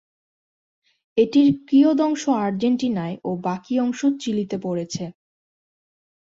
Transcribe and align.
এটির 1.17 1.47
কিয়দংশ 1.67 2.23
আর্জেন্টিনায় 2.39 3.15
ও 3.23 3.39
বাকি 3.43 3.73
অংশ 3.79 3.99
চিলিতে 4.21 4.57
পড়েছে। 4.57 5.03